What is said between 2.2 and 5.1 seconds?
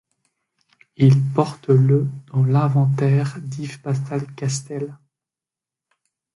dans l'inventaire d'Yves-Pascal Castel.